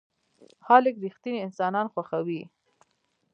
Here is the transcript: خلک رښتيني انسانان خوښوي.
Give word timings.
خلک 0.65 0.93
رښتيني 1.03 1.39
انسانان 1.43 1.85
خوښوي. 1.93 2.41